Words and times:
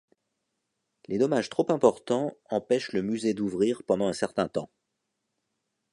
Les 1.07 1.19
dommages 1.19 1.51
trop 1.51 1.71
importants 1.71 2.33
empêchent 2.49 2.91
le 2.91 3.03
musée 3.03 3.35
d'ouvrir 3.35 3.83
pendant 3.83 4.07
un 4.07 4.13
certain 4.13 4.47
temps. 4.47 4.71